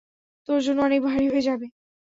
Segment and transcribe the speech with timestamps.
[0.49, 1.65] তোর জন্য অনেক ভাড়ি হয়ে যাবে।